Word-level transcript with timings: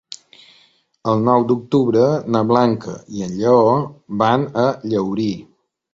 El 1.11 1.19
nou 1.27 1.43
d'octubre 1.51 2.07
na 2.37 2.43
Blanca 2.53 2.95
i 3.19 3.23
en 3.27 3.37
Lleó 3.43 3.77
van 4.23 4.49
a 4.63 4.65
Llaurí. 4.87 5.33